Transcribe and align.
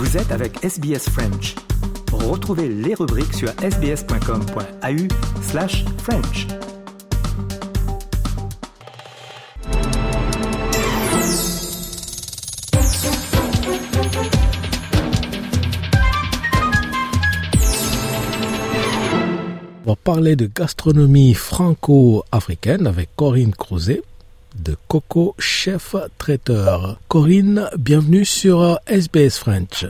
Vous 0.00 0.16
êtes 0.16 0.32
avec 0.32 0.64
SBS 0.64 1.10
French. 1.10 1.54
Retrouvez 2.10 2.70
les 2.70 2.94
rubriques 2.94 3.34
sur 3.34 3.50
sbs.com.au 3.60 5.42
slash 5.42 5.84
French. 5.98 6.46
On 19.84 19.90
va 19.90 19.96
parler 19.96 20.34
de 20.34 20.46
gastronomie 20.46 21.34
franco-africaine 21.34 22.86
avec 22.86 23.10
Corinne 23.16 23.52
Crozet 23.52 24.00
de 24.54 24.76
Coco 24.88 25.34
Chef 25.38 25.94
Traiteur. 26.18 26.98
Corinne, 27.08 27.68
bienvenue 27.78 28.24
sur 28.24 28.78
SBS 28.86 29.38
French. 29.38 29.86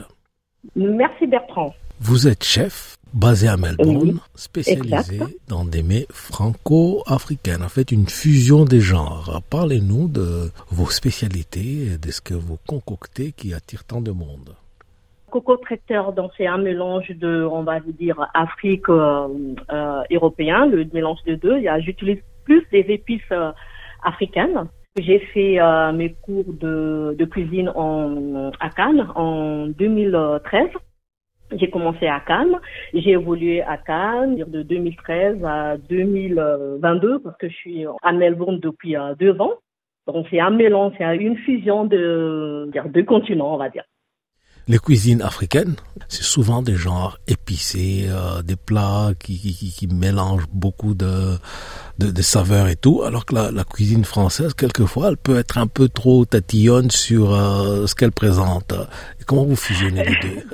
Merci 0.75 1.27
Bertrand. 1.27 1.73
Vous 1.99 2.27
êtes 2.27 2.43
chef 2.43 2.97
basé 3.13 3.47
à 3.47 3.57
Melbourne, 3.57 3.97
Oui, 4.01 4.19
spécialisé 4.35 5.15
exact. 5.15 5.31
dans 5.47 5.65
des 5.65 5.83
mets 5.83 6.05
franco-africaines. 6.11 7.63
En 7.63 7.69
fait, 7.69 7.91
une 7.91 8.07
fusion 8.07 8.65
des 8.65 8.79
genres. 8.79 9.41
Parlez-nous 9.49 10.07
de 10.07 10.51
vos 10.69 10.89
spécialités 10.89 11.93
et 11.93 11.97
de 11.97 12.11
ce 12.11 12.21
que 12.21 12.33
vous 12.33 12.57
concoctez 12.67 13.33
qui 13.33 13.53
attire 13.53 13.83
tant 13.83 14.01
de 14.01 14.11
monde. 14.11 14.55
Coco 15.29 15.55
traiteur, 15.57 16.11
donc 16.11 16.31
c'est 16.37 16.47
un 16.47 16.57
mélange 16.57 17.09
de, 17.09 17.47
on 17.49 17.63
va 17.63 17.79
dire, 17.79 18.29
Afrique 18.33 18.89
euh, 18.89 19.27
euh, 19.71 20.01
européen, 20.11 20.65
le 20.65 20.85
mélange 20.93 21.19
de 21.25 21.35
deux. 21.35 21.65
A, 21.67 21.79
j'utilise 21.79 22.19
plus 22.43 22.65
des 22.71 22.85
épices 22.89 23.21
euh, 23.31 23.51
africaines. 24.01 24.67
J'ai 24.97 25.19
fait 25.19 25.59
euh, 25.59 25.93
mes 25.93 26.13
cours 26.13 26.53
de, 26.53 27.15
de 27.17 27.25
cuisine 27.25 27.69
en, 27.69 28.51
à 28.59 28.69
Cannes 28.69 29.07
en 29.15 29.67
2013. 29.67 30.67
J'ai 31.53 31.69
commencé 31.69 32.07
à 32.07 32.21
Cannes, 32.21 32.57
j'ai 32.93 33.11
évolué 33.11 33.61
à 33.61 33.77
Cannes 33.77 34.37
de 34.47 34.63
2013 34.63 35.43
à 35.43 35.77
2022 35.77 37.19
parce 37.19 37.37
que 37.37 37.49
je 37.49 37.53
suis 37.53 37.85
à 38.01 38.11
Melbourne 38.13 38.59
depuis 38.59 38.95
euh, 38.95 39.15
deux 39.15 39.39
ans. 39.41 39.53
Donc 40.07 40.27
c'est 40.29 40.39
un 40.39 40.49
mélange, 40.49 40.93
c'est 40.97 41.15
une 41.17 41.37
fusion 41.37 41.85
de 41.85 42.69
deux 42.85 43.03
continents, 43.03 43.53
on 43.53 43.57
va 43.57 43.69
dire. 43.69 43.83
Les 44.67 44.77
cuisines 44.77 45.21
africaines, 45.21 45.75
c'est 46.07 46.23
souvent 46.23 46.61
des 46.61 46.75
genres 46.75 47.17
épicés, 47.27 48.05
euh, 48.09 48.41
des 48.41 48.55
plats 48.55 49.09
qui, 49.19 49.37
qui, 49.39 49.71
qui- 49.71 49.87
mélangent 49.87 50.47
beaucoup 50.53 50.93
de, 50.93 51.35
de, 51.99 52.11
de 52.11 52.21
saveurs 52.21 52.67
et 52.67 52.75
tout, 52.75 53.01
alors 53.03 53.25
que 53.25 53.35
la, 53.35 53.51
la 53.51 53.63
cuisine 53.63 54.05
française, 54.05 54.53
quelquefois, 54.53 55.09
elle 55.09 55.17
peut 55.17 55.37
être 55.37 55.57
un 55.57 55.67
peu 55.67 55.89
trop 55.89 56.25
tatillonne 56.25 56.89
sur 56.91 57.33
euh, 57.33 57.85
ce 57.87 57.95
qu'elle 57.95 58.11
présente. 58.11 58.73
Et 59.19 59.23
comment 59.25 59.43
vous 59.45 59.55
fusionnez 59.57 60.03
les 60.05 60.15
deux? 60.21 60.47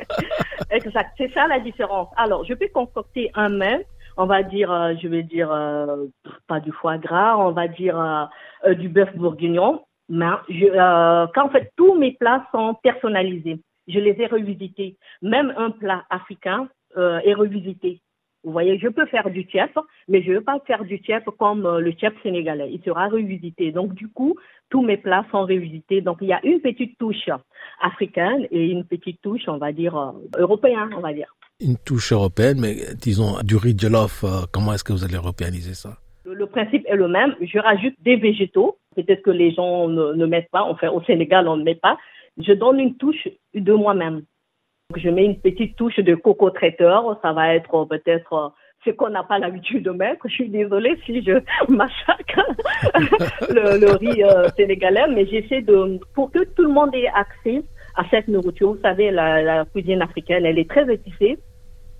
Exact, 0.70 1.10
c'est 1.18 1.32
ça 1.32 1.46
la 1.46 1.60
différence. 1.60 2.08
Alors, 2.16 2.44
je 2.44 2.54
peux 2.54 2.68
concocter 2.72 3.30
un 3.34 3.48
mets, 3.50 3.86
on 4.16 4.26
va 4.26 4.42
dire, 4.42 4.72
euh, 4.72 4.94
je 5.02 5.06
vais 5.08 5.22
dire, 5.22 5.52
euh, 5.52 6.06
pas 6.48 6.60
du 6.60 6.72
foie 6.72 6.98
gras, 6.98 7.36
on 7.38 7.52
va 7.52 7.68
dire 7.68 7.98
euh, 7.98 8.24
euh, 8.68 8.74
du 8.74 8.88
bœuf 8.88 9.14
bourguignon. 9.14 9.82
Je, 10.08 10.66
euh, 10.66 11.26
quand 11.34 11.46
en 11.46 11.50
fait 11.50 11.72
tous 11.76 11.94
mes 11.94 12.12
plats 12.12 12.46
sont 12.52 12.74
personnalisés, 12.82 13.60
je 13.88 13.98
les 13.98 14.16
ai 14.20 14.26
revisités. 14.26 14.96
Même 15.22 15.52
un 15.56 15.70
plat 15.70 16.04
africain 16.10 16.68
euh, 16.96 17.18
est 17.24 17.34
revisité. 17.34 18.00
Vous 18.44 18.52
voyez, 18.52 18.78
je 18.78 18.88
peux 18.88 19.06
faire 19.06 19.30
du 19.30 19.48
chef, 19.50 19.70
mais 20.06 20.22
je 20.22 20.30
ne 20.30 20.34
veux 20.36 20.44
pas 20.44 20.58
faire 20.66 20.84
du 20.84 21.00
chef 21.02 21.24
comme 21.38 21.64
euh, 21.64 21.80
le 21.80 21.94
chef 21.98 22.12
sénégalais. 22.22 22.70
Il 22.70 22.82
sera 22.82 23.08
revisité. 23.08 23.72
Donc, 23.72 23.94
du 23.94 24.08
coup, 24.08 24.36
tous 24.68 24.82
mes 24.82 24.98
plats 24.98 25.24
sont 25.30 25.46
revisités. 25.46 26.02
Donc, 26.02 26.18
il 26.20 26.28
y 26.28 26.32
a 26.34 26.44
une 26.44 26.60
petite 26.60 26.98
touche 26.98 27.30
africaine 27.80 28.46
et 28.50 28.66
une 28.66 28.84
petite 28.84 29.22
touche, 29.22 29.48
on 29.48 29.56
va 29.56 29.72
dire, 29.72 30.12
européenne, 30.36 30.90
on 30.94 31.00
va 31.00 31.14
dire. 31.14 31.34
Une 31.60 31.78
touche 31.78 32.12
européenne, 32.12 32.60
mais 32.60 32.76
disons 33.00 33.40
du 33.42 33.56
riz 33.56 33.78
jollof, 33.78 34.24
comment 34.52 34.74
est-ce 34.74 34.84
que 34.84 34.92
vous 34.92 35.04
allez 35.04 35.16
européaniser 35.16 35.72
ça? 35.72 35.96
Le, 36.34 36.46
principe 36.46 36.84
est 36.86 36.96
le 36.96 37.08
même. 37.08 37.34
Je 37.40 37.58
rajoute 37.58 37.94
des 38.00 38.16
végétaux. 38.16 38.78
Peut-être 38.96 39.22
que 39.22 39.30
les 39.30 39.52
gens 39.52 39.88
ne, 39.88 40.26
mettent 40.26 40.50
pas. 40.50 40.62
Enfin, 40.62 40.90
au 40.90 41.02
Sénégal, 41.02 41.48
on 41.48 41.56
ne 41.56 41.64
met 41.64 41.74
pas. 41.74 41.98
Je 42.38 42.52
donne 42.52 42.80
une 42.80 42.96
touche 42.96 43.28
de 43.54 43.72
moi-même. 43.72 44.22
Je 44.96 45.08
mets 45.08 45.24
une 45.24 45.40
petite 45.40 45.76
touche 45.76 45.96
de 45.96 46.14
coco 46.14 46.50
traiteur. 46.50 47.18
Ça 47.22 47.32
va 47.32 47.54
être 47.54 47.74
euh, 47.74 47.84
peut-être 47.86 48.32
euh, 48.32 48.48
ce 48.84 48.90
qu'on 48.90 49.10
n'a 49.10 49.22
pas 49.22 49.38
l'habitude 49.38 49.84
de 49.84 49.90
mettre. 49.90 50.22
Je 50.28 50.34
suis 50.34 50.48
désolée 50.48 50.98
si 51.06 51.22
je 51.22 51.32
massacre 51.68 52.40
le, 53.50 53.78
le 53.80 53.96
riz 53.96 54.22
euh, 54.22 54.48
sénégalais, 54.56 55.06
mais 55.08 55.26
j'essaie 55.26 55.62
de, 55.62 55.98
pour 56.14 56.30
que 56.30 56.44
tout 56.54 56.62
le 56.62 56.72
monde 56.72 56.94
ait 56.94 57.08
accès 57.08 57.62
à 57.96 58.04
cette 58.10 58.28
nourriture. 58.28 58.74
Vous 58.74 58.82
savez, 58.82 59.10
la, 59.10 59.42
la 59.42 59.64
cuisine 59.64 60.02
africaine, 60.02 60.44
elle 60.44 60.58
est 60.58 60.68
très 60.68 60.92
épicée. 60.92 61.38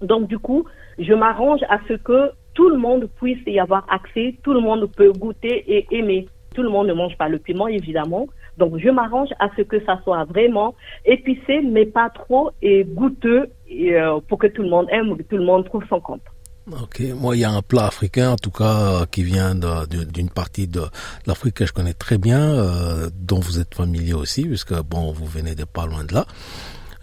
Donc, 0.03 0.29
du 0.29 0.39
coup, 0.39 0.65
je 0.99 1.15
m'arrange 1.15 1.61
à 1.69 1.79
ce 1.89 1.95
que 1.95 2.31
tout 2.55 2.69
le 2.69 2.79
monde 2.79 3.09
puisse 3.21 3.39
y 3.47 3.59
avoir 3.59 3.87
accès, 3.91 4.37
tout 4.43 4.53
le 4.53 4.61
monde 4.61 4.89
peut 4.97 5.13
goûter 5.13 5.65
et 5.67 5.87
aimer. 5.91 6.27
Tout 6.55 6.63
le 6.63 6.71
monde 6.71 6.87
ne 6.87 6.95
mange 6.95 7.17
pas 7.19 7.29
le 7.29 7.39
piment, 7.39 7.67
évidemment. 7.67 8.27
Donc, 8.59 8.79
je 8.79 8.89
m'arrange 8.89 9.31
à 9.41 9.49
ce 9.57 9.63
que 9.63 9.85
ça 9.85 10.01
soit 10.05 10.25
vraiment 10.25 10.75
épicé, 11.05 11.61
mais 11.63 11.87
pas 11.87 12.11
trop, 12.11 12.53
et 12.63 12.85
goûteux, 12.85 13.49
euh, 13.73 14.21
pour 14.29 14.39
que 14.39 14.47
tout 14.47 14.63
le 14.63 14.69
monde 14.69 14.87
aime, 14.91 15.17
que 15.17 15.23
tout 15.25 15.37
le 15.37 15.45
monde 15.45 15.65
trouve 15.65 15.85
son 15.89 16.01
compte. 16.01 16.23
Ok, 16.71 17.03
moi 17.15 17.37
il 17.37 17.41
y 17.41 17.45
a 17.45 17.51
un 17.51 17.61
plat 17.61 17.85
africain 17.85 18.31
en 18.31 18.37
tout 18.37 18.51
cas 18.51 19.05
qui 19.11 19.23
vient 19.23 19.55
d'une 19.55 20.31
partie 20.31 20.67
de 20.67 20.81
l'Afrique 21.27 21.57
que 21.57 21.67
je 21.67 21.75
connais 21.75 21.93
très 21.93 22.17
bien, 22.17 22.41
euh, 22.41 23.11
dont 23.15 23.39
vous 23.39 23.61
êtes 23.61 23.75
familier 23.75 24.15
aussi, 24.15 24.47
puisque 24.47 24.73
bon 24.83 25.13
vous 25.13 25.27
venez 25.27 25.55
de 25.55 25.65
pas 25.65 25.85
loin 25.85 26.05
de 26.05 26.15
là. 26.15 26.25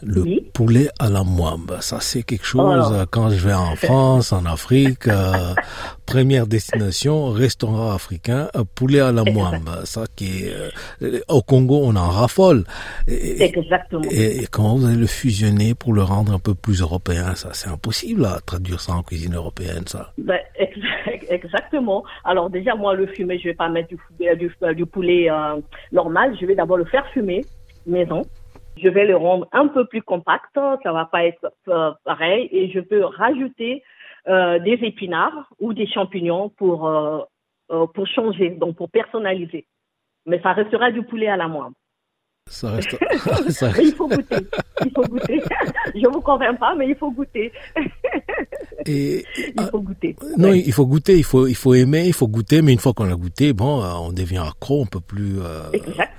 Le 0.04 0.22
Oui. 0.22 0.50
poulet 0.54 0.90
à 1.00 1.10
la 1.10 1.24
moimbe, 1.24 1.78
ça 1.82 2.00
c'est 2.00 2.24
quelque 2.24 2.46
chose. 2.46 2.88
Oh. 2.90 2.94
euh, 2.94 3.06
Quand 3.10 3.30
je 3.30 3.46
vais 3.48 3.54
en 3.54 3.76
France, 3.76 4.34
en 4.34 4.46
Afrique, 4.46 5.08
euh, 5.08 5.54
première 6.06 6.48
destination, 6.48 7.28
restaurant 7.30 7.92
africain, 7.92 8.50
euh, 8.56 8.64
poulet 8.76 9.00
à 9.00 9.12
la 9.12 9.24
moimbe, 9.24 9.70
ça 9.86 10.06
qui 10.16 10.46
est 10.46 10.54
euh, 11.04 11.20
au 11.28 11.42
Congo 11.42 11.82
on 11.84 11.96
en 11.96 12.10
raffole. 12.10 12.64
Et, 13.08 13.44
Exactement. 13.44 14.04
et, 14.10 14.44
et 14.44 14.48
comment 14.48 14.76
vous 14.76 14.86
allez 14.88 14.96
le 14.96 15.08
fusionner 15.08 15.74
pour 15.76 15.94
le 15.94 16.02
rendre 16.04 16.34
un 16.34 16.40
peu 16.40 16.56
plus 16.56 16.82
européen? 16.82 17.36
Ça, 17.36 17.50
c'est 17.54 17.70
impossible 17.70 18.26
à 18.26 18.40
traduire 18.46 18.80
ça 18.80 18.94
en 18.94 19.04
cuisine 19.04 19.36
européenne, 19.36 19.84
ça. 19.88 20.12
Ben, 20.18 20.40
ex- 20.58 20.78
exactement. 21.30 22.04
Alors 22.24 22.50
déjà, 22.50 22.76
moi, 22.76 22.96
le 22.96 23.08
fumé, 23.08 23.38
je 23.40 23.50
vais 23.50 23.54
pas 23.54 23.70
mettre 23.70 23.90
du, 23.90 23.98
fou- 23.98 24.14
du, 24.36 24.76
du 24.76 24.86
poulet 24.86 25.30
euh, 25.30 25.60
normal. 25.92 26.36
Je 26.42 26.46
vais 26.46 26.56
d'abord 26.56 26.78
le 26.78 26.86
faire 26.86 27.06
fumer 27.14 27.46
maison. 27.86 28.24
Je 28.78 28.88
vais 28.90 29.06
le 29.06 29.16
rendre 29.18 29.48
un 29.52 29.68
peu 29.68 29.86
plus 29.86 30.02
compact. 30.02 30.46
Ça 30.56 30.92
va 30.92 31.06
pas 31.06 31.26
être 31.26 31.52
euh, 31.68 31.92
pareil. 32.06 32.48
Et 32.52 32.70
je 32.72 32.80
peux 32.80 33.04
rajouter 33.04 33.84
euh, 34.28 34.60
des 34.60 34.80
épinards 34.84 35.50
ou 35.60 35.74
des 35.74 35.88
champignons 35.88 36.50
pour 36.50 36.88
euh, 36.88 37.20
euh, 37.72 37.88
pour 37.94 38.06
changer, 38.08 38.50
donc 38.52 38.76
pour 38.76 38.90
personnaliser. 38.90 39.66
Mais 40.26 40.40
ça 40.42 40.54
restera 40.54 40.92
du 40.92 41.04
poulet 41.04 41.28
à 41.28 41.38
la 41.38 41.48
moindre. 41.48 41.76
Ça 42.48 42.72
reste. 42.72 42.98
ça 43.50 43.70
il 43.82 43.94
faut 43.94 44.08
goûter. 44.08 44.36
Il 44.86 44.92
faut 44.92 45.04
goûter. 45.04 45.42
Je 45.96 46.08
vous 46.08 46.22
convainc 46.22 46.60
pas, 46.60 46.76
mais 46.76 46.88
il 46.90 46.96
faut 46.96 47.12
goûter. 47.12 47.52
Et, 48.88 49.24
Il 49.38 49.64
faut 49.72 49.82
goûter. 49.82 50.16
non, 50.38 50.50
Ouais. 50.50 50.60
il 50.60 50.74
faut 50.74 50.86
goûter, 50.88 51.16
il 51.18 51.24
faut, 51.24 51.46
il 51.48 51.56
faut 51.56 51.74
aimer, 51.76 52.06
il 52.08 52.14
faut 52.14 52.28
goûter, 52.28 52.62
mais 52.62 52.74
une 52.74 52.80
fois 52.80 52.94
qu'on 52.94 53.12
a 53.12 53.16
goûté, 53.16 53.54
bon, 53.54 53.84
on 53.84 54.12
devient 54.12 54.40
accro, 54.48 54.82
on 54.82 54.86
peut 54.86 55.00
plus. 55.00 55.40
euh, 55.40 55.72
Exact. 55.72 56.12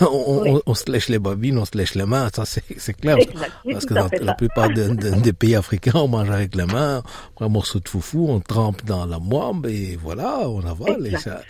On, 0.00 0.04
on- 0.06 0.42
Oui. 0.54 0.60
on 0.66 0.74
se 0.74 0.90
lèche 0.90 1.08
les 1.08 1.18
babines, 1.18 1.58
on 1.58 1.64
se 1.64 1.76
lèche 1.76 1.94
les 1.94 2.04
mains, 2.06 2.28
ça 2.34 2.44
c'est 2.44 2.62
c'est 2.78 2.94
clair. 2.94 3.16
Exact. 3.18 3.52
Parce 3.72 3.86
que 3.86 3.94
dans 3.94 4.08
la 4.22 4.34
plupart 4.34 4.68
de- 4.68 4.88
de- 4.94 5.10
des 5.20 5.32
pays 5.42 5.54
africains, 5.56 5.92
on 5.96 6.08
mange 6.08 6.30
avec 6.30 6.54
les 6.54 6.66
mains, 6.66 7.02
on 7.30 7.34
prend 7.34 7.46
un 7.46 7.48
morceau 7.48 7.80
de 7.80 7.88
foufou, 7.88 8.26
on 8.28 8.40
trempe 8.40 8.84
dans 8.84 9.06
la 9.06 9.18
moimbe 9.18 9.66
et 9.66 9.96
voilà, 10.00 10.48
on 10.48 10.64
avale. 10.66 11.06
Et 11.06 11.12
ça, 11.12 11.18
ça, 11.18 11.40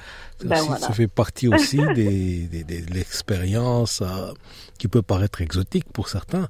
Ben 0.44 0.56
aussi- 0.58 0.66
voilà. 0.68 0.86
ça 0.86 0.92
fait 0.92 1.08
partie 1.08 1.48
aussi 1.48 1.78
des, 1.94 2.46
des- 2.46 2.64
des- 2.64 2.82
de 2.82 2.94
l'expérience 2.94 4.00
euh, 4.02 4.32
qui 4.78 4.88
peut 4.88 5.02
paraître 5.02 5.40
exotique 5.42 5.86
pour 5.92 6.08
certains. 6.08 6.48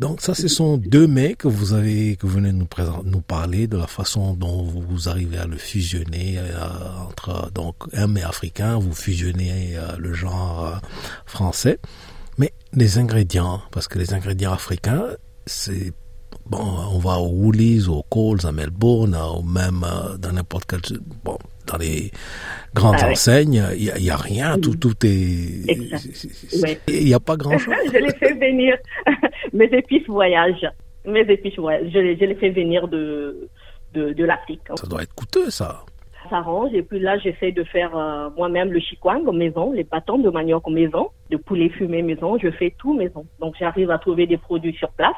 Donc 0.00 0.20
ça, 0.20 0.34
ce 0.34 0.48
sont 0.48 0.76
deux 0.76 1.06
mets 1.06 1.34
que 1.34 1.46
vous 1.46 1.72
avez, 1.72 2.16
que 2.16 2.26
vous 2.26 2.34
venez 2.34 2.50
de 2.52 2.56
nous 2.56 2.66
présenter, 2.66 3.02
nous 3.08 3.20
parler 3.20 3.68
de 3.68 3.76
la 3.76 3.86
façon 3.86 4.34
dont 4.34 4.64
vous 4.64 5.08
arrivez 5.08 5.38
à 5.38 5.46
le 5.46 5.56
fusionner 5.56 6.36
euh, 6.38 6.52
entre 7.08 7.50
donc 7.52 7.76
un 7.92 8.08
mets 8.08 8.24
africain, 8.24 8.76
vous 8.76 8.92
fusionnez 8.92 9.76
euh, 9.76 9.96
le 9.98 10.12
genre 10.12 10.66
euh, 10.66 10.88
français, 11.26 11.78
mais 12.38 12.52
les 12.72 12.98
ingrédients, 12.98 13.62
parce 13.70 13.86
que 13.86 13.98
les 14.00 14.12
ingrédients 14.14 14.52
africains, 14.52 15.04
c'est 15.46 15.92
bon, 16.46 16.58
on 16.90 16.98
va 16.98 17.18
au 17.18 17.28
Woolies, 17.28 17.86
au 17.88 18.02
Coles 18.02 18.44
à 18.44 18.50
Melbourne, 18.50 19.16
ou 19.38 19.42
même 19.42 19.86
dans 20.18 20.32
n'importe 20.32 20.64
quel, 20.68 20.80
bon, 21.24 21.38
dans 21.66 21.78
les 21.78 22.10
grandes 22.74 22.96
Ah 22.98 23.06
ouais. 23.06 23.12
enseignes, 23.12 23.64
il 23.76 23.84
y, 23.84 23.90
a- 23.90 23.96
il 23.98 24.04
y 24.04 24.10
a 24.10 24.16
rien, 24.18 24.58
tout, 24.58 24.74
tout 24.76 24.94
est, 25.04 25.64
Ouais. 26.62 26.78
il 26.88 27.04
n'y 27.06 27.14
a 27.14 27.20
pas 27.20 27.36
grand 27.36 27.56
chose. 27.56 27.72
je 27.92 27.98
les 27.98 28.12
fais 28.16 28.34
venir. 28.34 28.76
Mes 29.54 29.66
épices 29.72 30.06
voyagent. 30.08 30.68
Mes 31.06 31.20
épices 31.20 31.58
voyagent. 31.58 31.90
Je 31.92 31.98
les, 31.98 32.16
je 32.18 32.24
les 32.24 32.34
fais 32.34 32.50
venir 32.50 32.88
de, 32.88 33.48
de, 33.94 34.12
de 34.12 34.24
l'Afrique. 34.24 34.60
Ça 34.74 34.86
doit 34.86 35.02
être 35.02 35.14
coûteux, 35.14 35.48
ça. 35.48 35.84
s'arrange. 36.28 36.72
Et 36.74 36.82
puis 36.82 36.98
là, 36.98 37.18
j'essaie 37.18 37.52
de 37.52 37.64
faire 37.64 37.96
euh, 37.96 38.30
moi-même 38.36 38.72
le 38.72 38.80
chikwang 38.80 39.24
maison, 39.32 39.72
les 39.72 39.84
bâtons 39.84 40.18
de 40.18 40.28
manioc 40.30 40.66
maison, 40.68 41.10
de 41.30 41.36
poulet 41.36 41.68
fumé 41.68 42.02
maison. 42.02 42.36
Je 42.38 42.50
fais 42.50 42.74
tout 42.78 42.94
maison. 42.94 43.24
Donc 43.40 43.54
j'arrive 43.58 43.90
à 43.90 43.98
trouver 43.98 44.26
des 44.26 44.38
produits 44.38 44.74
sur 44.74 44.90
place, 44.90 45.16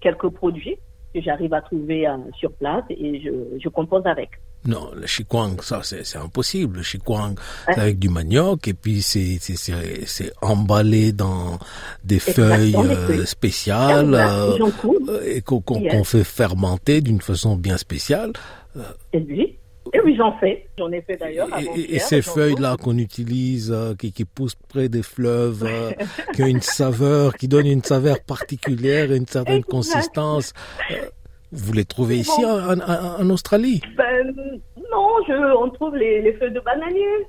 quelques 0.00 0.28
produits 0.30 0.76
que 1.14 1.20
j'arrive 1.20 1.54
à 1.54 1.60
trouver 1.62 2.06
euh, 2.06 2.16
sur 2.36 2.52
place 2.52 2.84
et 2.90 3.20
je, 3.20 3.30
je 3.62 3.68
compose 3.68 4.04
avec. 4.06 4.30
Non, 4.66 4.90
le 4.94 5.06
chikwang, 5.06 5.60
ça 5.62 5.80
c'est 5.82 6.16
impossible. 6.16 6.78
Le 6.78 6.82
chikwang, 6.82 7.38
c'est 7.66 7.78
avec 7.78 7.98
du 7.98 8.08
manioc 8.08 8.66
et 8.68 8.74
puis 8.74 9.02
c'est 9.02 9.38
c'est 9.40 10.32
emballé 10.42 11.12
dans 11.12 11.58
des 12.04 12.18
feuilles, 12.18 12.76
euh, 12.76 13.24
spéciales 13.24 14.14
euh, 14.14 14.58
et 15.24 15.42
qu'on 15.42 16.04
fait 16.04 16.24
fermenter 16.24 17.00
d'une 17.00 17.20
façon 17.20 17.56
bien 17.56 17.76
spéciale. 17.76 18.32
Et 19.12 19.18
oui. 19.18 19.58
Et 19.92 20.00
oui, 20.00 20.16
j'en 20.16 20.36
fais. 20.38 20.66
J'en 20.78 20.90
ai 20.90 21.00
fait 21.00 21.16
d'ailleurs. 21.16 21.48
Et, 21.76 21.94
et, 21.94 21.98
ces 21.98 22.22
feuilles-là 22.22 22.76
qu'on 22.76 22.98
utilise, 22.98 23.70
euh, 23.72 23.94
qui, 23.94 24.12
qui 24.12 24.24
poussent 24.24 24.56
près 24.68 24.88
des 24.88 25.02
fleuves, 25.02 25.64
euh, 25.64 25.92
qui 26.34 26.42
ont 26.42 26.46
une 26.46 26.60
saveur, 26.60 27.34
qui 27.34 27.48
donnent 27.48 27.66
une 27.66 27.82
saveur 27.82 28.20
particulière 28.20 29.12
et 29.12 29.16
une 29.16 29.26
certaine 29.26 29.62
consistance. 29.64 30.52
Vous 31.52 31.72
les 31.72 31.84
trouvez 31.84 32.18
ici 32.18 32.44
en, 32.44 32.80
en, 32.80 33.30
Australie 33.30 33.80
ben, 33.96 34.34
Non, 34.90 35.08
je, 35.26 35.56
on 35.56 35.70
trouve 35.70 35.96
les, 35.96 36.22
les 36.22 36.32
feuilles 36.34 36.52
de 36.52 36.60
bananier. 36.60 37.26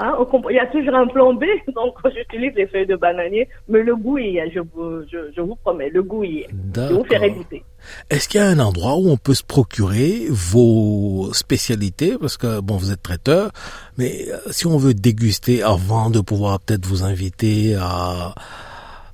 Hein, 0.00 0.14
il 0.48 0.54
y 0.54 0.58
a 0.60 0.66
toujours 0.66 0.94
un 0.94 1.08
plan 1.08 1.34
B, 1.34 1.44
donc 1.74 1.94
j'utilise 2.16 2.52
les 2.54 2.66
feuilles 2.68 2.86
de 2.86 2.94
bananier, 2.94 3.48
mais 3.68 3.82
le 3.82 3.96
goût 3.96 4.18
y 4.18 4.38
est, 4.38 4.50
je 4.50 4.60
vous, 4.60 5.02
je, 5.10 5.32
je 5.36 5.40
vous 5.40 5.56
promets, 5.56 5.90
le 5.90 6.02
goût 6.02 6.22
y 6.22 6.40
est. 6.40 6.48
Je 6.74 6.94
vous 6.94 7.04
ferai 7.04 7.30
goûter. 7.32 7.64
Est-ce 8.10 8.28
qu'il 8.28 8.40
y 8.40 8.44
a 8.44 8.46
un 8.46 8.60
endroit 8.60 8.96
où 8.96 9.08
on 9.10 9.16
peut 9.16 9.34
se 9.34 9.42
procurer 9.42 10.26
vos 10.28 11.32
spécialités? 11.32 12.16
Parce 12.20 12.36
que, 12.36 12.60
bon, 12.60 12.76
vous 12.76 12.92
êtes 12.92 13.02
traiteur, 13.02 13.50
mais 13.96 14.26
euh, 14.28 14.38
si 14.50 14.66
on 14.66 14.78
veut 14.78 14.94
déguster 14.94 15.62
avant 15.62 16.10
de 16.10 16.20
pouvoir 16.20 16.60
peut-être 16.60 16.86
vous 16.86 17.02
inviter 17.02 17.74
à, 17.74 18.34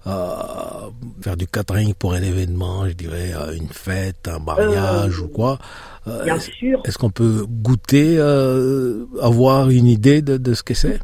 à 0.06 0.90
faire 1.22 1.36
du 1.36 1.46
catering 1.46 1.94
pour 1.94 2.12
un 2.12 2.22
événement, 2.22 2.86
je 2.86 2.92
dirais 2.92 3.32
une 3.56 3.68
fête, 3.68 4.28
un 4.28 4.38
mariage 4.38 5.20
ou 5.20 5.28
quoi, 5.28 5.58
euh, 6.06 6.24
Bien 6.24 6.38
sûr. 6.38 6.82
Est-ce 6.84 6.98
qu'on 6.98 7.10
peut 7.10 7.46
goûter, 7.48 8.16
euh, 8.18 9.06
avoir 9.22 9.70
une 9.70 9.86
idée 9.86 10.20
de, 10.20 10.36
de 10.36 10.54
ce 10.54 10.62
que 10.62 10.74
c'est? 10.74 10.98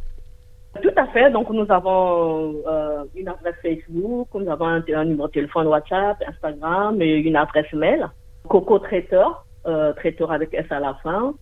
Tout 0.82 0.92
à 0.96 1.06
fait. 1.08 1.30
Donc, 1.30 1.50
nous 1.50 1.66
avons 1.68 2.54
euh, 2.66 3.04
une 3.16 3.28
adresse 3.28 3.56
Facebook, 3.62 4.28
nous 4.34 4.50
avons 4.50 4.66
un, 4.66 5.04
numéro 5.04 5.26
de 5.26 5.32
téléphone 5.32 5.66
WhatsApp, 5.66 6.16
Instagram 6.26 7.00
et 7.02 7.16
une 7.16 7.36
adresse 7.36 7.72
mail. 7.72 8.08
Coco 8.48 8.78
Traiteur, 8.78 9.44
euh, 9.66 9.92
traiteur 9.94 10.30
avec 10.32 10.54
S 10.54 10.66
à 10.70 10.80
la 10.80 10.94
fin, 11.02 11.34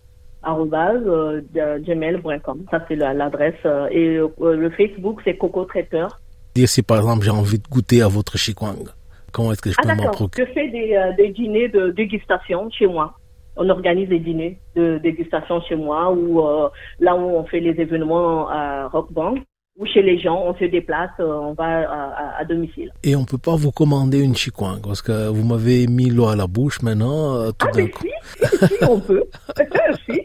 arrobase 0.42 1.02
euh, 1.06 1.40
gmail.com. 1.52 2.64
Ça, 2.70 2.84
c'est 2.88 2.96
l'adresse. 2.96 3.54
Euh, 3.66 3.88
et 3.90 4.16
le 4.16 4.70
Facebook, 4.70 5.20
c'est 5.24 5.36
Coco 5.36 5.64
Traiteur. 5.64 6.20
Dire 6.58 6.68
si, 6.68 6.82
par 6.82 6.96
exemple, 6.96 7.24
j'ai 7.24 7.30
envie 7.30 7.58
de 7.58 7.68
goûter 7.68 8.02
à 8.02 8.08
votre 8.08 8.36
chikwang, 8.36 8.88
comment 9.32 9.52
est-ce 9.52 9.62
que 9.62 9.70
je 9.70 9.76
ah, 9.78 9.82
peux 9.82 10.02
m'en 10.02 10.10
procurer? 10.10 10.48
Je 10.48 10.52
fais 10.52 10.68
des, 10.68 11.12
des 11.16 11.28
dîners 11.30 11.68
de 11.68 11.90
dégustation 11.90 12.68
chez 12.70 12.86
moi 12.86 13.14
on 13.58 13.68
organise 13.68 14.08
des 14.08 14.20
dîners 14.20 14.58
de 14.76 14.98
dégustation 14.98 15.60
chez 15.62 15.74
moi 15.76 16.10
ou 16.12 16.40
euh, 16.40 16.68
là 17.00 17.16
où 17.16 17.20
on 17.20 17.44
fait 17.44 17.60
les 17.60 17.80
événements 17.80 18.48
à 18.48 18.88
Rock 18.88 19.12
Band 19.12 19.34
ou 19.78 19.86
chez 19.86 20.02
les 20.02 20.18
gens, 20.18 20.42
on 20.44 20.54
se 20.56 20.64
déplace, 20.64 21.10
euh, 21.20 21.32
on 21.32 21.52
va 21.52 22.36
à, 22.36 22.44
domicile. 22.44 22.92
Et 23.04 23.14
on 23.14 23.24
peut 23.24 23.38
pas 23.38 23.54
vous 23.54 23.70
commander 23.70 24.20
une 24.20 24.34
chikwang 24.34 24.80
parce 24.82 25.02
que 25.02 25.28
vous 25.28 25.44
m'avez 25.44 25.86
mis 25.86 26.10
l'eau 26.10 26.26
à 26.26 26.34
la 26.34 26.48
bouche 26.48 26.82
maintenant. 26.82 27.36
Euh, 27.36 27.50
tout 27.52 27.66
ah 27.68 27.76
mais 27.76 27.92
si, 28.00 28.66
si, 28.66 28.84
on 28.88 28.98
peut. 28.98 29.24
si. 30.06 30.22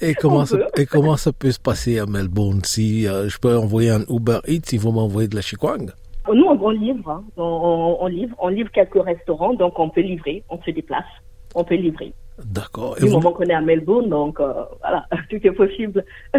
Et 0.00 0.14
comment, 0.20 0.44
ça, 0.46 0.56
et 0.76 0.86
comment 0.86 1.16
ça 1.16 1.32
peut 1.32 1.50
se 1.50 1.60
passer 1.60 1.98
à 1.98 2.06
Melbourne 2.06 2.60
si 2.64 3.04
je 3.04 3.38
peux 3.38 3.56
envoyer 3.56 3.90
un 3.90 4.02
Uber 4.08 4.40
Eats 4.46 4.66
si 4.66 4.78
vous 4.78 4.92
m'envoyez 4.92 5.28
de 5.28 5.36
la 5.36 5.42
chikwang? 5.42 5.90
Nous, 6.32 6.44
on, 6.44 6.70
livre, 6.70 7.10
hein. 7.10 7.24
on, 7.38 8.06
livre, 8.06 8.36
on 8.38 8.48
livre 8.48 8.70
quelques 8.70 9.02
restaurants, 9.02 9.54
donc 9.54 9.78
on 9.78 9.88
peut 9.88 10.02
livrer, 10.02 10.42
on 10.50 10.60
se 10.62 10.70
déplace, 10.70 11.06
on 11.54 11.64
peut 11.64 11.76
livrer. 11.76 12.12
D'accord. 12.44 12.96
Du 12.96 13.06
moment 13.06 13.32
qu'on 13.32 13.44
est 13.44 13.54
à 13.54 13.60
Melbourne, 13.60 14.08
donc 14.08 14.38
euh, 14.38 14.52
voilà, 14.80 15.06
tout 15.30 15.36
est 15.42 15.52
possible. 15.52 16.04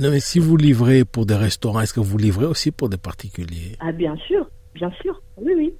non, 0.00 0.10
mais 0.10 0.20
si 0.20 0.38
vous 0.38 0.56
livrez 0.56 1.04
pour 1.04 1.26
des 1.26 1.34
restaurants, 1.34 1.80
est-ce 1.80 1.94
que 1.94 2.00
vous 2.00 2.18
livrez 2.18 2.46
aussi 2.46 2.70
pour 2.70 2.88
des 2.88 2.96
particuliers? 2.96 3.76
Ah, 3.80 3.92
bien 3.92 4.16
sûr, 4.28 4.48
bien 4.74 4.90
sûr. 5.02 5.20
Oui. 5.38 5.52
oui. 5.56 5.74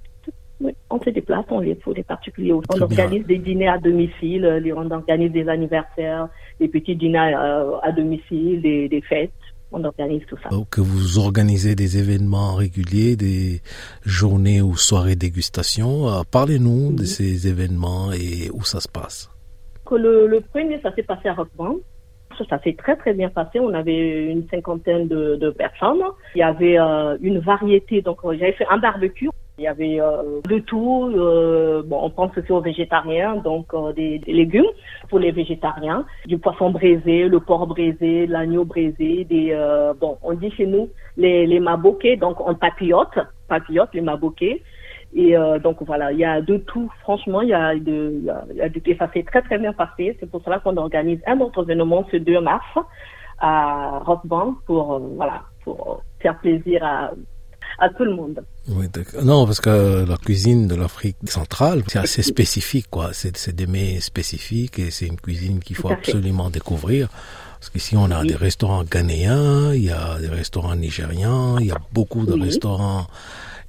On 1.29 1.33
se 1.33 1.39
déplace, 1.39 1.45
on 1.49 1.59
livre 1.59 1.79
pour 1.81 1.93
des 1.93 2.03
particuliers. 2.03 2.53
On 2.53 2.81
organise 2.81 3.25
des 3.25 3.37
dîners 3.37 3.67
à 3.67 3.77
domicile, 3.77 4.45
euh, 4.45 4.73
on 4.75 4.89
organise 4.91 5.31
des 5.31 5.47
anniversaires, 5.49 6.29
des 6.59 6.67
petits 6.67 6.95
dîners 6.95 7.35
euh, 7.35 7.77
à 7.83 7.91
domicile, 7.91 8.61
des, 8.61 8.89
des 8.89 9.01
fêtes 9.01 9.31
on 9.69 9.83
organise 9.83 10.25
tout 10.27 10.37
ça. 10.41 10.47
Donc, 10.47 10.79
vous 10.79 11.19
organisez 11.19 11.75
des 11.75 11.97
événements 11.97 12.55
réguliers, 12.55 13.17
des 13.17 13.59
journées 14.05 14.61
ou 14.61 14.77
soirées 14.77 15.17
dégustation. 15.17 16.05
Parlez-nous 16.31 16.93
de 16.95 17.03
ces 17.03 17.49
événements 17.49 18.13
et 18.13 18.49
où 18.53 18.63
ça 18.63 18.79
se 18.79 18.87
passe 18.87 19.29
le, 19.95 20.27
le 20.27 20.41
premier, 20.41 20.79
ça 20.81 20.93
s'est 20.93 21.03
passé 21.03 21.29
à 21.29 21.33
Rockband. 21.33 21.77
Ça 22.49 22.59
s'est 22.63 22.75
très 22.77 22.95
très 22.97 23.13
bien 23.13 23.29
passé. 23.29 23.59
On 23.59 23.73
avait 23.73 24.25
une 24.31 24.47
cinquantaine 24.49 25.07
de, 25.07 25.37
de 25.37 25.49
personnes. 25.49 26.03
Il 26.35 26.39
y 26.39 26.43
avait 26.43 26.77
euh, 26.77 27.17
une 27.21 27.39
variété. 27.39 28.01
Donc 28.01 28.19
euh, 28.25 28.35
j'avais 28.37 28.51
fait 28.51 28.67
un 28.69 28.77
barbecue. 28.77 29.29
Il 29.57 29.63
y 29.63 29.67
avait 29.67 29.99
euh, 29.99 30.41
de 30.47 30.59
tout. 30.59 31.11
Euh, 31.15 31.81
bon, 31.83 31.99
on 32.03 32.09
pense 32.09 32.37
aussi 32.37 32.51
aux 32.51 32.61
végétariens, 32.61 33.37
donc 33.37 33.73
euh, 33.73 33.91
des, 33.93 34.19
des, 34.19 34.33
légumes 34.33 34.71
pour 35.09 35.19
les 35.19 35.31
végétariens, 35.31 36.05
du 36.25 36.37
poisson 36.37 36.69
braisé, 36.69 37.27
le 37.27 37.39
porc 37.39 37.65
braisé, 37.65 38.27
l'agneau 38.27 38.65
braisé, 38.65 39.25
des 39.25 39.57
bon, 39.99 40.17
on 40.21 40.33
dit 40.33 40.51
chez 40.51 40.67
nous 40.67 40.89
les 41.17 41.47
les 41.47 41.59
maboquets, 41.59 42.17
donc 42.17 42.39
on 42.39 42.53
papillote, 42.53 43.17
papillote 43.47 43.89
les 43.93 44.01
maboquets. 44.01 44.61
Et 45.13 45.37
euh, 45.37 45.57
donc 45.59 45.77
voilà, 45.81 46.11
il 46.11 46.19
y 46.19 46.25
a 46.25 46.41
de 46.41 46.57
tout. 46.57 46.91
Franchement, 47.01 47.41
il 47.41 47.49
y 47.49 47.53
a 47.53 47.75
de, 47.75 48.21
y 48.53 48.61
a, 48.61 48.69
de, 48.69 48.81
ça 48.99 49.09
s'est 49.13 49.23
très 49.23 49.41
très 49.41 49.57
bien 49.57 49.73
passé. 49.73 50.17
C'est 50.19 50.29
pour 50.29 50.41
cela 50.43 50.59
qu'on 50.59 50.77
organise 50.77 51.19
un 51.25 51.39
autre 51.39 51.63
événement 51.63 52.05
ce 52.11 52.17
2 52.17 52.39
mars 52.41 52.65
à 53.39 53.99
Rockband 54.05 54.55
pour 54.65 54.93
euh, 54.93 54.99
voilà 55.15 55.43
pour 55.63 56.01
faire 56.19 56.37
plaisir 56.39 56.83
à 56.83 57.11
à 57.79 57.89
tout 57.89 58.03
le 58.03 58.15
monde. 58.15 58.39
Oui, 58.69 58.85
non, 59.23 59.45
parce 59.45 59.61
que 59.61 60.05
la 60.07 60.17
cuisine 60.17 60.67
de 60.67 60.75
l'Afrique 60.75 61.17
centrale, 61.25 61.83
c'est 61.87 61.99
assez 61.99 62.21
spécifique, 62.21 62.87
quoi. 62.89 63.11
C'est 63.13 63.55
des 63.55 63.67
mets 63.67 63.99
spécifiques 63.99 64.79
et 64.79 64.91
c'est 64.91 65.07
une 65.07 65.19
cuisine 65.19 65.59
qu'il 65.59 65.75
faut 65.75 65.89
absolument 65.89 66.49
découvrir. 66.49 67.09
Parce 67.59 67.69
qu'ici, 67.69 67.95
on 67.97 68.11
a 68.11 68.23
des 68.23 68.35
restaurants 68.35 68.83
ghanéens, 68.83 69.73
il 69.73 69.85
y 69.85 69.91
a 69.91 70.19
des 70.19 70.27
restaurants 70.27 70.75
nigériens, 70.75 71.55
il 71.59 71.67
y 71.67 71.71
a 71.71 71.79
beaucoup 71.91 72.25
de 72.25 72.33
restaurants 72.33 73.07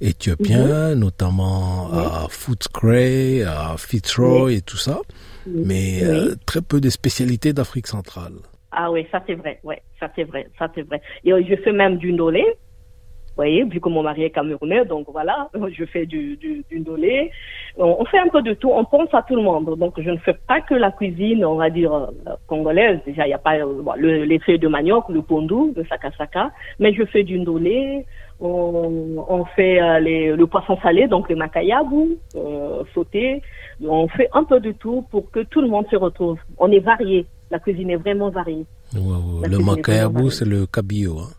éthiopiens, 0.01 0.93
mhm. 0.93 0.99
notamment 0.99 1.91
à 1.91 2.27
Footscray, 2.29 3.43
à 3.43 3.75
Fitzroy 3.77 4.53
et 4.53 4.61
tout 4.61 4.77
ça, 4.77 4.99
mais 5.45 6.03
euh, 6.03 6.35
très 6.45 6.61
peu 6.61 6.79
de 6.79 6.89
spécialités 6.89 7.53
d'Afrique 7.53 7.87
centrale. 7.87 8.33
Ah 8.71 8.91
oui, 8.91 9.05
ça 9.11 9.23
c'est 9.25 9.33
vrai, 9.33 9.59
ouais, 9.63 9.81
ça 9.99 10.11
c'est 10.15 10.23
vrai, 10.23 10.47
ça 10.57 10.71
c'est 10.75 10.83
vrai. 10.83 11.01
Et 11.25 11.31
je 11.31 11.55
fais 11.63 11.71
même 11.71 11.97
du 11.97 12.15
vous 12.15 12.29
voyez, 13.39 13.63
vu 13.63 13.79
que 13.79 13.89
mon 13.89 14.03
mari 14.03 14.23
est 14.23 14.29
camerounais, 14.29 14.85
donc 14.85 15.07
voilà, 15.11 15.49
je 15.77 15.85
fais 15.85 16.05
du, 16.05 16.35
du, 16.37 16.63
du 16.69 16.79
ndolé. 16.79 17.31
On, 17.77 18.03
fait 18.05 18.19
un 18.19 18.27
peu 18.27 18.41
de 18.41 18.53
tout, 18.53 18.71
on 18.71 18.85
pense 18.85 19.09
à 19.13 19.21
tout 19.21 19.35
le 19.35 19.41
monde. 19.41 19.77
Donc 19.77 19.93
je 19.99 20.09
ne 20.09 20.17
fais 20.17 20.37
pas 20.47 20.61
que 20.61 20.75
la 20.75 20.91
cuisine, 20.91 21.45
on 21.45 21.55
va 21.55 21.69
dire, 21.69 21.93
euh, 21.93 22.07
congolaise. 22.47 22.99
Déjà, 23.05 23.25
il 23.25 23.29
n'y 23.29 23.33
a 23.33 23.37
pas 23.37 23.55
euh, 23.57 23.83
le, 23.97 24.23
les 24.25 24.39
feuilles 24.39 24.59
de 24.59 24.67
manioc, 24.67 25.05
le 25.09 25.21
pondou, 25.21 25.73
le 25.75 25.83
sakasaka, 25.85 26.51
mais 26.79 26.93
je 26.93 27.03
fais 27.05 27.23
du 27.23 27.39
ndolé, 27.39 28.05
on, 28.41 29.25
on 29.27 29.45
fait 29.55 29.81
euh, 29.81 29.99
les, 29.99 30.35
le 30.35 30.47
poisson 30.47 30.77
salé, 30.81 31.07
donc 31.07 31.29
le 31.29 31.35
makayabu, 31.35 32.17
euh, 32.35 32.83
sauté. 32.93 33.41
On 33.81 34.07
fait 34.07 34.29
un 34.33 34.43
peu 34.43 34.59
de 34.59 34.71
tout 34.73 35.05
pour 35.11 35.29
que 35.31 35.41
tout 35.41 35.61
le 35.61 35.67
monde 35.67 35.85
se 35.89 35.95
retrouve. 35.95 36.37
On 36.57 36.71
est 36.71 36.79
varié. 36.79 37.25
La 37.51 37.59
cuisine 37.59 37.89
est 37.89 37.95
vraiment 37.97 38.29
variée. 38.29 38.65
Le 38.93 39.57
makayabu, 39.63 40.29
c'est 40.29 40.45
le 40.45 40.65
cabillaud. 40.65 41.19
Hein. 41.19 41.38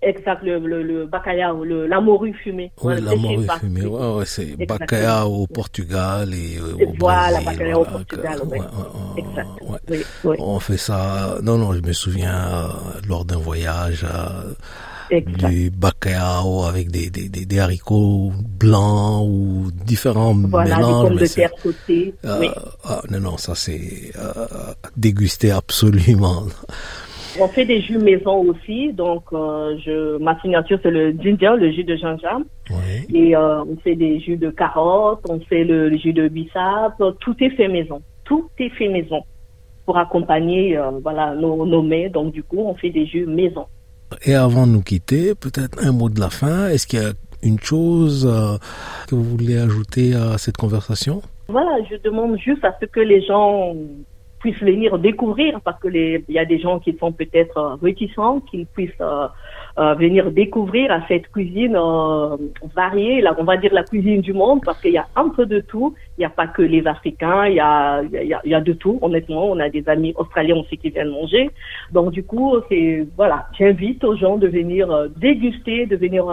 Exact, 0.00 0.44
le, 0.44 0.60
le, 0.60 0.82
le 0.84 1.06
bacalhau, 1.06 1.64
le, 1.64 1.86
la 1.88 2.00
morue 2.00 2.32
fumée. 2.32 2.70
Oui, 2.82 3.00
la 3.00 3.16
morue 3.16 3.46
fumée, 3.58 3.84
ouais, 3.84 4.12
ouais, 4.18 4.24
c'est 4.24 4.54
bacalhau 4.66 5.42
au 5.42 5.46
Portugal 5.48 6.32
et 6.32 6.56
euh, 6.58 6.86
au 6.86 6.94
voilà, 7.00 7.40
Brésil. 7.40 7.46
Bacalhau 7.46 7.80
au 7.80 7.84
Portugal, 7.84 8.40
ouais. 8.46 8.60
exact. 9.16 9.48
Oui, 9.90 9.98
oui. 10.24 10.36
On 10.38 10.60
fait 10.60 10.76
ça, 10.76 11.38
non, 11.42 11.58
non, 11.58 11.72
je 11.72 11.80
me 11.80 11.92
souviens 11.92 12.32
euh, 12.32 12.68
lors 13.08 13.24
d'un 13.24 13.38
voyage, 13.38 14.04
euh, 14.04 15.20
du 15.26 15.70
bacalhau 15.70 16.62
avec 16.64 16.92
des, 16.92 17.10
des, 17.10 17.28
des, 17.28 17.44
des, 17.44 17.58
haricots 17.58 18.32
blancs 18.36 19.26
ou 19.28 19.70
différents 19.84 20.34
voilà, 20.34 20.76
mélanges. 20.76 21.16
Des 21.16 21.28
de 21.28 21.32
terre 21.32 21.50
sautées. 21.60 22.14
Euh, 22.24 22.38
oui. 22.40 22.50
ah, 22.84 23.02
non, 23.10 23.20
non, 23.20 23.36
ça 23.36 23.54
c'est 23.54 24.12
euh, 24.16 24.46
dégusté 24.96 25.50
absolument. 25.50 26.44
On 27.40 27.46
fait 27.48 27.64
des 27.64 27.80
jus 27.80 27.98
maison 27.98 28.42
aussi, 28.44 28.92
donc 28.92 29.22
euh, 29.32 29.76
je, 29.84 30.18
ma 30.18 30.38
signature 30.40 30.78
c'est 30.82 30.90
le 30.90 31.12
ginger, 31.12 31.54
le 31.56 31.70
jus 31.70 31.84
de 31.84 31.94
gingembre. 31.96 32.46
Oui. 32.70 33.06
Et 33.14 33.36
euh, 33.36 33.62
on 33.64 33.76
fait 33.76 33.94
des 33.94 34.18
jus 34.20 34.36
de 34.36 34.50
carottes, 34.50 35.20
on 35.28 35.38
fait 35.40 35.64
le, 35.64 35.88
le 35.88 35.96
jus 35.96 36.12
de 36.12 36.26
bissap, 36.28 37.00
tout 37.20 37.36
est 37.40 37.50
fait 37.50 37.68
maison. 37.68 38.02
Tout 38.24 38.48
est 38.58 38.70
fait 38.70 38.88
maison. 38.88 39.22
pour 39.86 39.96
accompagner 39.96 40.76
euh, 40.76 40.90
voilà 41.02 41.34
nos, 41.34 41.64
nos 41.64 41.82
mets. 41.82 42.10
Donc 42.10 42.32
du 42.32 42.42
coup, 42.42 42.58
on 42.60 42.74
fait 42.74 42.90
des 42.90 43.06
jus 43.06 43.24
maison. 43.24 43.66
Et 44.24 44.34
avant 44.34 44.66
de 44.66 44.72
nous 44.72 44.82
quitter, 44.82 45.34
peut-être 45.34 45.82
un 45.82 45.92
mot 45.92 46.10
de 46.10 46.20
la 46.20 46.28
fin. 46.30 46.68
Est-ce 46.68 46.86
qu'il 46.86 47.00
y 47.00 47.04
a 47.04 47.12
une 47.42 47.58
chose 47.60 48.26
que 49.08 49.14
vous 49.14 49.22
voulez 49.24 49.56
ajouter 49.58 50.14
à 50.14 50.36
cette 50.38 50.56
conversation? 50.58 51.22
Voilà, 51.48 51.70
je 51.90 51.96
demande 52.02 52.36
juste 52.38 52.64
à 52.64 52.76
ce 52.80 52.84
que 52.86 53.00
les 53.00 53.22
gens 53.24 53.74
puissent 54.38 54.62
venir 54.62 54.98
découvrir 54.98 55.60
parce 55.62 55.80
que 55.80 55.88
les, 55.88 56.24
il 56.28 56.34
y 56.34 56.38
a 56.38 56.44
des 56.44 56.58
gens 56.58 56.78
qui 56.78 56.96
sont 56.98 57.12
peut-être 57.12 57.56
euh, 57.56 57.74
réticents, 57.82 58.40
qu'ils 58.40 58.66
puissent 58.66 58.90
euh, 59.00 59.26
euh, 59.78 59.94
venir 59.94 60.30
découvrir 60.30 60.90
à 60.90 61.06
cette 61.08 61.28
cuisine 61.30 61.76
euh, 61.76 62.36
variée, 62.74 63.20
là, 63.20 63.34
on 63.38 63.44
va 63.44 63.56
dire 63.56 63.72
la 63.72 63.84
cuisine 63.84 64.20
du 64.20 64.32
monde 64.32 64.60
parce 64.64 64.80
qu'il 64.80 64.92
y 64.92 64.98
a 64.98 65.06
un 65.16 65.28
peu 65.28 65.46
de 65.46 65.60
tout. 65.60 65.94
Il 66.16 66.20
n'y 66.20 66.24
a 66.24 66.30
pas 66.30 66.46
que 66.46 66.62
les 66.62 66.86
Africains, 66.86 67.46
il 67.46 67.54
y 67.54 67.60
a, 67.60 68.02
il 68.02 68.28
y 68.28 68.34
a, 68.34 68.40
il 68.44 68.50
y 68.50 68.54
a 68.54 68.60
de 68.60 68.72
tout. 68.72 68.98
Honnêtement, 69.02 69.50
on 69.50 69.58
a 69.60 69.68
des 69.68 69.88
amis 69.88 70.14
australiens 70.16 70.56
aussi 70.56 70.76
qui 70.78 70.90
viennent 70.90 71.10
manger. 71.10 71.50
Donc 71.92 72.10
du 72.10 72.24
coup, 72.24 72.56
c'est 72.68 73.06
voilà, 73.16 73.46
j'invite 73.58 74.02
aux 74.04 74.16
gens 74.16 74.36
de 74.36 74.48
venir 74.48 75.08
déguster, 75.16 75.86
de 75.86 75.96
venir 75.96 76.24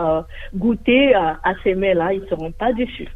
goûter 0.55 1.13
à, 1.13 1.39
à 1.43 1.53
ces 1.63 1.75
mets-là. 1.75 2.13
Ils 2.13 2.25
seront 2.29 2.51
pas 2.51 2.73
déçus. 2.73 3.09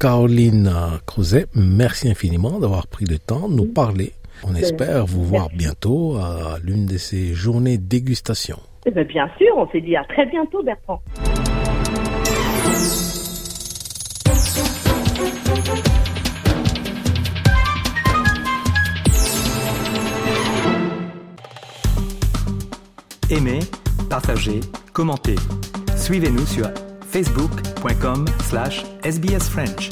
Caroline 0.00 0.70
Crozet, 1.06 1.46
merci 1.54 2.10
infiniment 2.10 2.58
d'avoir 2.58 2.86
pris 2.86 3.04
le 3.04 3.18
temps 3.18 3.48
de 3.48 3.54
nous 3.54 3.72
parler. 3.72 4.12
On 4.46 4.54
espère 4.54 5.06
vous 5.06 5.24
voir 5.24 5.48
bientôt 5.48 6.16
à 6.16 6.58
l'une 6.62 6.86
de 6.86 6.98
ces 6.98 7.32
journées 7.34 7.78
de 7.78 7.86
dégustation. 7.86 8.58
Eh 8.86 8.90
bien, 8.90 9.04
bien 9.04 9.30
sûr, 9.38 9.56
on 9.56 9.66
s'est 9.70 9.80
dit 9.80 9.96
à 9.96 10.04
très 10.04 10.26
bientôt, 10.26 10.62
Bertrand. 10.62 11.00
Aimez, 23.30 23.60
partagez, 24.10 24.60
commentez. 24.92 25.36
Suivez-nous 25.96 26.46
sur 26.46 26.66
facebook.com 27.08 28.26
slash 28.42 28.84
sbsfrench. 29.02 29.88